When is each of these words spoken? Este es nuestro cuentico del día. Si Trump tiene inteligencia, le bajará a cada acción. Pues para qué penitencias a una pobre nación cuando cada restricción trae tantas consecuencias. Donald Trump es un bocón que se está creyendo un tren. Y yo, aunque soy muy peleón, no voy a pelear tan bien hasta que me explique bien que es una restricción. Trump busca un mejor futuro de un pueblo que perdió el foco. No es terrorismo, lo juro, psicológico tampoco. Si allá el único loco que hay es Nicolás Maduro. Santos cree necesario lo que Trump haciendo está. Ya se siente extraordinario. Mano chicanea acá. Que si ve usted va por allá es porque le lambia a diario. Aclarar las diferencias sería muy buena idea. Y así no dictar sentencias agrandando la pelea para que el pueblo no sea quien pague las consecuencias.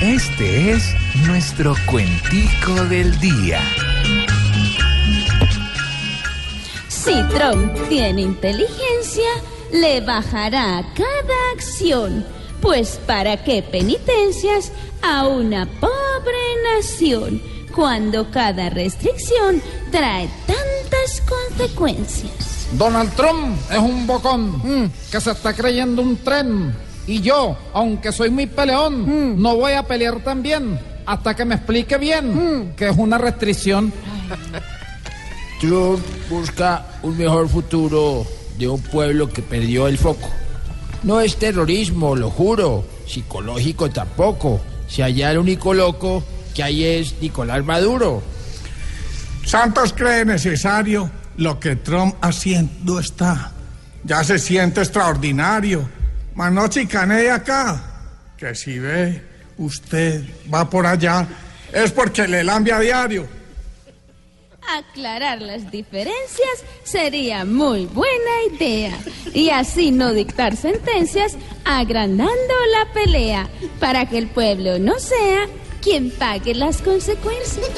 Este 0.00 0.70
es 0.70 0.94
nuestro 1.26 1.74
cuentico 1.84 2.72
del 2.88 3.20
día. 3.20 3.60
Si 6.88 7.12
Trump 7.24 7.74
tiene 7.90 8.22
inteligencia, 8.22 9.28
le 9.70 10.00
bajará 10.00 10.78
a 10.78 10.94
cada 10.94 11.52
acción. 11.54 12.24
Pues 12.62 12.98
para 13.06 13.44
qué 13.44 13.62
penitencias 13.62 14.72
a 15.02 15.26
una 15.26 15.66
pobre 15.66 16.38
nación 16.76 17.42
cuando 17.74 18.30
cada 18.30 18.70
restricción 18.70 19.60
trae 19.90 20.30
tantas 20.46 21.22
consecuencias. 21.28 22.68
Donald 22.72 23.14
Trump 23.14 23.58
es 23.70 23.78
un 23.78 24.06
bocón 24.06 24.90
que 25.12 25.20
se 25.20 25.30
está 25.30 25.52
creyendo 25.52 26.00
un 26.00 26.16
tren. 26.16 26.89
Y 27.06 27.20
yo, 27.20 27.56
aunque 27.72 28.12
soy 28.12 28.30
muy 28.30 28.46
peleón, 28.46 29.40
no 29.40 29.56
voy 29.56 29.72
a 29.72 29.82
pelear 29.82 30.20
tan 30.22 30.42
bien 30.42 30.78
hasta 31.06 31.34
que 31.34 31.44
me 31.44 31.56
explique 31.56 31.98
bien 31.98 32.72
que 32.76 32.88
es 32.88 32.96
una 32.96 33.18
restricción. 33.18 33.92
Trump 35.60 36.04
busca 36.28 36.86
un 37.02 37.18
mejor 37.18 37.48
futuro 37.48 38.26
de 38.58 38.68
un 38.68 38.80
pueblo 38.80 39.28
que 39.28 39.42
perdió 39.42 39.88
el 39.88 39.98
foco. 39.98 40.28
No 41.02 41.20
es 41.20 41.36
terrorismo, 41.36 42.14
lo 42.14 42.30
juro, 42.30 42.84
psicológico 43.06 43.90
tampoco. 43.90 44.60
Si 44.86 45.02
allá 45.02 45.32
el 45.32 45.38
único 45.38 45.74
loco 45.74 46.22
que 46.54 46.62
hay 46.62 46.84
es 46.84 47.14
Nicolás 47.20 47.64
Maduro. 47.64 48.22
Santos 49.44 49.92
cree 49.92 50.24
necesario 50.24 51.10
lo 51.36 51.58
que 51.58 51.76
Trump 51.76 52.14
haciendo 52.20 53.00
está. 53.00 53.52
Ya 54.04 54.22
se 54.24 54.38
siente 54.38 54.80
extraordinario. 54.80 55.88
Mano 56.40 56.68
chicanea 56.68 57.34
acá. 57.34 57.78
Que 58.38 58.54
si 58.54 58.78
ve 58.78 59.22
usted 59.58 60.24
va 60.48 60.70
por 60.70 60.86
allá 60.86 61.28
es 61.70 61.92
porque 61.92 62.26
le 62.26 62.42
lambia 62.42 62.76
a 62.76 62.80
diario. 62.80 63.28
Aclarar 64.66 65.42
las 65.42 65.70
diferencias 65.70 66.64
sería 66.82 67.44
muy 67.44 67.84
buena 67.84 68.34
idea. 68.54 68.98
Y 69.34 69.50
así 69.50 69.90
no 69.90 70.14
dictar 70.14 70.56
sentencias 70.56 71.36
agrandando 71.66 72.54
la 72.72 72.90
pelea 72.94 73.46
para 73.78 74.08
que 74.08 74.16
el 74.16 74.28
pueblo 74.28 74.78
no 74.78 74.98
sea 74.98 75.46
quien 75.82 76.10
pague 76.10 76.54
las 76.54 76.80
consecuencias. 76.80 77.68